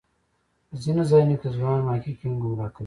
[0.67, 2.79] په ځینو ځایونو کې ځوان محققین ګمراه کوي.